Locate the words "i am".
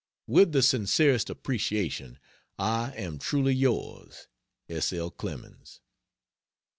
2.57-3.19